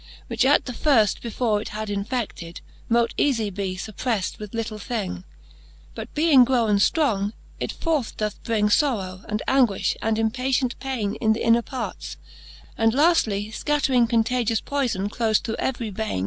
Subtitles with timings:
[0.29, 2.61] Which at the firft, before it had infeded.
[2.89, 5.25] Mote eafie be fuppreft with little thing:
[5.93, 11.35] But being growen ftrong, it forth doth bring Sorrow, and anguifh, and impatient paine In
[11.35, 12.17] th' inner parts,
[12.79, 16.19] and laftly fcattering Contagious poyfon clofe through every vaine.